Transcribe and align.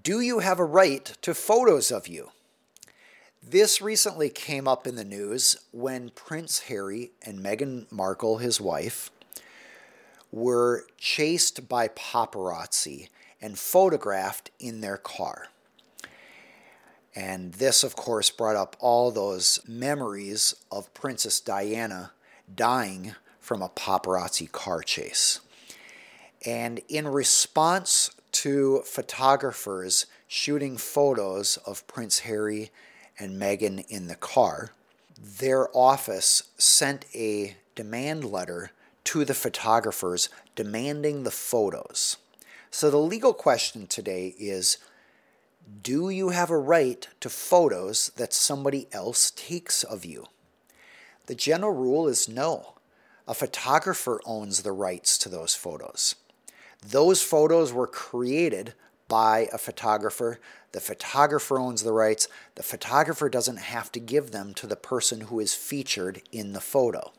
Do 0.00 0.20
you 0.20 0.38
have 0.38 0.60
a 0.60 0.64
right 0.64 1.04
to 1.22 1.34
photos 1.34 1.90
of 1.90 2.06
you? 2.06 2.30
This 3.42 3.82
recently 3.82 4.28
came 4.28 4.68
up 4.68 4.86
in 4.86 4.94
the 4.94 5.04
news 5.04 5.56
when 5.72 6.10
Prince 6.10 6.60
Harry 6.60 7.10
and 7.22 7.40
Meghan 7.40 7.90
Markle, 7.90 8.38
his 8.38 8.60
wife, 8.60 9.10
were 10.30 10.86
chased 10.96 11.68
by 11.68 11.88
paparazzi 11.88 13.08
and 13.42 13.58
photographed 13.58 14.50
in 14.60 14.80
their 14.80 14.96
car. 14.96 15.48
And 17.14 17.54
this, 17.54 17.82
of 17.82 17.96
course, 17.96 18.30
brought 18.30 18.56
up 18.56 18.76
all 18.78 19.10
those 19.10 19.58
memories 19.66 20.54
of 20.70 20.94
Princess 20.94 21.40
Diana 21.40 22.12
dying 22.54 23.16
from 23.40 23.60
a 23.60 23.68
paparazzi 23.68 24.50
car 24.50 24.82
chase. 24.82 25.40
And 26.46 26.80
in 26.88 27.08
response 27.08 28.10
to 28.40 28.80
photographers 28.86 30.06
shooting 30.26 30.78
photos 30.78 31.58
of 31.66 31.86
Prince 31.86 32.20
Harry 32.20 32.70
and 33.18 33.38
Meghan 33.38 33.84
in 33.90 34.06
the 34.06 34.14
car, 34.14 34.70
their 35.20 35.68
office 35.76 36.44
sent 36.56 37.04
a 37.14 37.54
demand 37.74 38.24
letter 38.24 38.70
to 39.04 39.26
the 39.26 39.34
photographers 39.34 40.30
demanding 40.56 41.22
the 41.22 41.30
photos. 41.30 42.16
So 42.70 42.90
the 42.90 42.96
legal 42.96 43.34
question 43.34 43.86
today 43.86 44.34
is 44.38 44.78
do 45.82 46.08
you 46.08 46.30
have 46.30 46.48
a 46.48 46.56
right 46.56 47.06
to 47.20 47.28
photos 47.28 48.10
that 48.16 48.32
somebody 48.32 48.88
else 48.90 49.32
takes 49.32 49.84
of 49.84 50.06
you? 50.06 50.24
The 51.26 51.34
general 51.34 51.74
rule 51.74 52.08
is 52.08 52.26
no. 52.26 52.72
A 53.28 53.34
photographer 53.34 54.18
owns 54.24 54.62
the 54.62 54.72
rights 54.72 55.18
to 55.18 55.28
those 55.28 55.54
photos. 55.54 56.14
Those 56.86 57.22
photos 57.22 57.72
were 57.72 57.86
created 57.86 58.74
by 59.08 59.48
a 59.52 59.58
photographer. 59.58 60.38
The 60.72 60.80
photographer 60.80 61.58
owns 61.58 61.82
the 61.82 61.92
rights. 61.92 62.28
The 62.54 62.62
photographer 62.62 63.28
doesn't 63.28 63.58
have 63.58 63.92
to 63.92 64.00
give 64.00 64.30
them 64.30 64.54
to 64.54 64.66
the 64.66 64.76
person 64.76 65.22
who 65.22 65.40
is 65.40 65.54
featured 65.54 66.22
in 66.32 66.52
the 66.52 66.60
photo. 66.60 67.12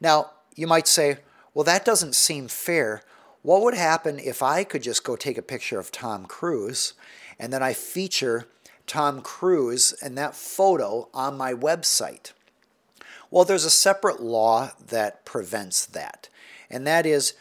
Now, 0.00 0.30
you 0.54 0.66
might 0.66 0.86
say, 0.86 1.18
well, 1.52 1.64
that 1.64 1.84
doesn't 1.84 2.14
seem 2.14 2.48
fair. 2.48 3.02
What 3.42 3.62
would 3.62 3.74
happen 3.74 4.18
if 4.18 4.42
I 4.42 4.64
could 4.64 4.82
just 4.82 5.04
go 5.04 5.16
take 5.16 5.36
a 5.36 5.42
picture 5.42 5.78
of 5.78 5.92
Tom 5.92 6.26
Cruise 6.26 6.94
and 7.38 7.52
then 7.52 7.62
I 7.62 7.72
feature 7.72 8.46
Tom 8.86 9.20
Cruise 9.20 9.92
and 10.02 10.16
that 10.16 10.34
photo 10.34 11.08
on 11.12 11.36
my 11.36 11.52
website? 11.52 12.32
Well, 13.30 13.44
there's 13.44 13.64
a 13.64 13.70
separate 13.70 14.22
law 14.22 14.70
that 14.88 15.24
prevents 15.24 15.86
that, 15.86 16.28
and 16.70 16.86
that 16.86 17.04
is 17.04 17.34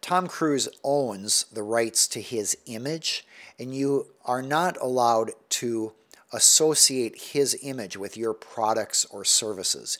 Tom 0.00 0.26
Cruise 0.26 0.68
owns 0.84 1.46
the 1.52 1.62
rights 1.62 2.06
to 2.08 2.20
his 2.20 2.56
image, 2.66 3.26
and 3.58 3.74
you 3.74 4.08
are 4.24 4.42
not 4.42 4.76
allowed 4.80 5.32
to 5.50 5.92
associate 6.32 7.32
his 7.32 7.58
image 7.62 7.96
with 7.96 8.16
your 8.16 8.34
products 8.34 9.04
or 9.06 9.24
services. 9.24 9.98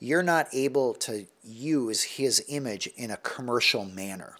You're 0.00 0.22
not 0.22 0.48
able 0.52 0.94
to 0.94 1.26
use 1.42 2.02
his 2.02 2.44
image 2.48 2.88
in 2.96 3.10
a 3.10 3.16
commercial 3.16 3.84
manner. 3.84 4.36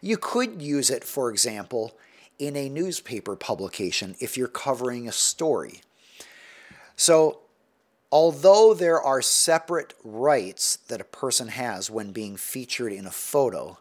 You 0.00 0.16
could 0.16 0.62
use 0.62 0.90
it, 0.90 1.04
for 1.04 1.30
example, 1.30 1.96
in 2.38 2.56
a 2.56 2.68
newspaper 2.68 3.36
publication 3.36 4.16
if 4.20 4.36
you're 4.36 4.48
covering 4.48 5.06
a 5.06 5.12
story. 5.12 5.82
So, 6.96 7.40
although 8.10 8.74
there 8.74 9.00
are 9.00 9.22
separate 9.22 9.94
rights 10.02 10.76
that 10.88 11.00
a 11.00 11.04
person 11.04 11.48
has 11.48 11.90
when 11.90 12.12
being 12.12 12.36
featured 12.36 12.92
in 12.92 13.06
a 13.06 13.10
photo, 13.10 13.78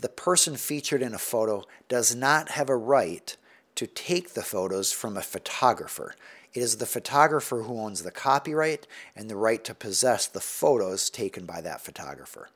the 0.00 0.08
person 0.08 0.56
featured 0.56 1.02
in 1.02 1.14
a 1.14 1.18
photo 1.18 1.64
does 1.88 2.14
not 2.14 2.50
have 2.50 2.68
a 2.68 2.76
right 2.76 3.36
to 3.74 3.86
take 3.86 4.34
the 4.34 4.42
photos 4.42 4.92
from 4.92 5.16
a 5.16 5.22
photographer. 5.22 6.14
It 6.52 6.60
is 6.62 6.78
the 6.78 6.86
photographer 6.86 7.62
who 7.62 7.78
owns 7.78 8.02
the 8.02 8.10
copyright 8.10 8.86
and 9.14 9.30
the 9.30 9.36
right 9.36 9.62
to 9.64 9.74
possess 9.74 10.26
the 10.26 10.40
photos 10.40 11.10
taken 11.10 11.46
by 11.46 11.60
that 11.60 11.80
photographer. 11.80 12.50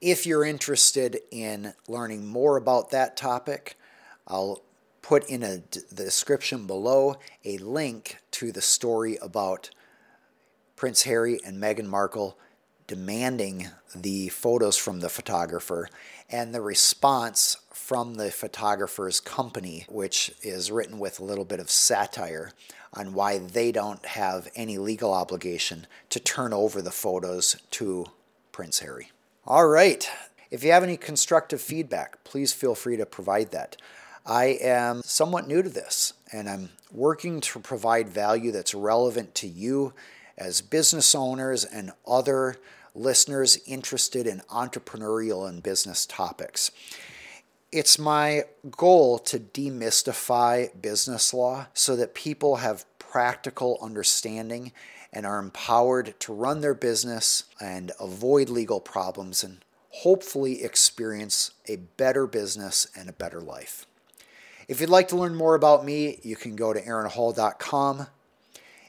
If 0.00 0.26
you're 0.26 0.44
interested 0.44 1.20
in 1.30 1.72
learning 1.88 2.26
more 2.26 2.56
about 2.56 2.90
that 2.90 3.16
topic, 3.16 3.76
I'll 4.26 4.62
put 5.02 5.28
in 5.28 5.42
a, 5.42 5.62
the 5.72 6.04
description 6.04 6.66
below 6.66 7.16
a 7.44 7.58
link 7.58 8.18
to 8.32 8.52
the 8.52 8.60
story 8.60 9.16
about 9.22 9.70
Prince 10.76 11.04
Harry 11.04 11.40
and 11.44 11.60
Meghan 11.60 11.86
Markle 11.86 12.38
demanding 12.88 13.68
the 13.94 14.28
photos 14.30 14.76
from 14.76 15.00
the 15.00 15.08
photographer 15.08 15.88
and 16.28 16.52
the 16.52 16.60
response 16.60 17.56
from 17.70 18.14
the 18.14 18.30
photographer's 18.30 19.20
company, 19.20 19.86
which 19.88 20.32
is 20.42 20.72
written 20.72 20.98
with 20.98 21.20
a 21.20 21.24
little 21.24 21.44
bit 21.44 21.60
of 21.60 21.70
satire 21.70 22.50
on 22.94 23.12
why 23.12 23.38
they 23.38 23.70
don't 23.70 24.04
have 24.04 24.48
any 24.56 24.78
legal 24.78 25.12
obligation 25.12 25.86
to 26.08 26.18
turn 26.18 26.52
over 26.52 26.82
the 26.82 26.90
photos 26.90 27.56
to 27.70 28.06
Prince 28.50 28.80
Harry. 28.80 29.12
All 29.46 29.68
right. 29.68 30.10
If 30.50 30.64
you 30.64 30.72
have 30.72 30.82
any 30.82 30.96
constructive 30.96 31.60
feedback, 31.60 32.24
please 32.24 32.52
feel 32.52 32.74
free 32.74 32.96
to 32.96 33.06
provide 33.06 33.52
that. 33.52 33.76
I 34.24 34.58
am 34.60 35.02
somewhat 35.04 35.46
new 35.46 35.62
to 35.62 35.68
this 35.68 36.14
and 36.32 36.48
I'm 36.48 36.70
working 36.90 37.40
to 37.40 37.60
provide 37.60 38.08
value 38.08 38.50
that's 38.50 38.74
relevant 38.74 39.34
to 39.36 39.46
you 39.46 39.92
as 40.38 40.60
business 40.60 41.14
owners 41.14 41.64
and 41.64 41.92
other 42.06 42.56
listeners 42.98 43.58
interested 43.66 44.26
in 44.26 44.40
entrepreneurial 44.50 45.48
and 45.48 45.62
business 45.62 46.04
topics. 46.06 46.70
It's 47.70 47.98
my 47.98 48.44
goal 48.70 49.18
to 49.20 49.38
demystify 49.38 50.70
business 50.80 51.32
law 51.32 51.66
so 51.74 51.96
that 51.96 52.14
people 52.14 52.56
have 52.56 52.84
practical 52.98 53.78
understanding 53.80 54.72
and 55.12 55.24
are 55.24 55.38
empowered 55.38 56.18
to 56.20 56.32
run 56.32 56.60
their 56.60 56.74
business 56.74 57.44
and 57.60 57.92
avoid 58.00 58.48
legal 58.48 58.80
problems 58.80 59.42
and 59.42 59.64
hopefully 59.90 60.62
experience 60.62 61.52
a 61.66 61.76
better 61.76 62.26
business 62.26 62.86
and 62.96 63.08
a 63.08 63.12
better 63.12 63.40
life. 63.40 63.86
If 64.68 64.80
you'd 64.80 64.90
like 64.90 65.08
to 65.08 65.16
learn 65.16 65.34
more 65.34 65.54
about 65.54 65.84
me, 65.84 66.20
you 66.22 66.36
can 66.36 66.54
go 66.54 66.72
to 66.72 66.80
aaronhall.com. 66.80 68.06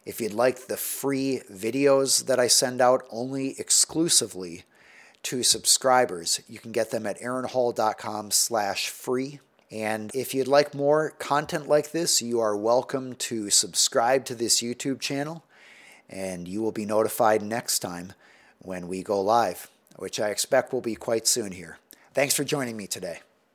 If 0.09 0.19
you'd 0.19 0.33
like 0.33 0.65
the 0.65 0.75
free 0.75 1.41
videos 1.53 2.25
that 2.25 2.39
I 2.39 2.47
send 2.47 2.81
out 2.81 3.05
only 3.11 3.53
exclusively 3.59 4.63
to 5.21 5.43
subscribers, 5.43 6.41
you 6.49 6.57
can 6.57 6.71
get 6.71 6.89
them 6.89 7.05
at 7.05 7.19
aaronhall.com 7.19 8.31
slash 8.31 8.89
free. 8.89 9.39
And 9.69 10.09
if 10.15 10.33
you'd 10.33 10.47
like 10.47 10.73
more 10.73 11.11
content 11.19 11.69
like 11.69 11.91
this, 11.91 12.23
you 12.23 12.39
are 12.39 12.57
welcome 12.57 13.13
to 13.17 13.51
subscribe 13.51 14.25
to 14.25 14.33
this 14.33 14.63
YouTube 14.63 14.99
channel, 14.99 15.45
and 16.09 16.47
you 16.47 16.63
will 16.63 16.71
be 16.71 16.87
notified 16.87 17.43
next 17.43 17.77
time 17.77 18.13
when 18.57 18.87
we 18.87 19.03
go 19.03 19.21
live, 19.21 19.69
which 19.97 20.19
I 20.19 20.29
expect 20.29 20.73
will 20.73 20.81
be 20.81 20.95
quite 20.95 21.27
soon 21.27 21.51
here. 21.51 21.77
Thanks 22.15 22.33
for 22.33 22.43
joining 22.43 22.75
me 22.75 22.87
today. 22.87 23.19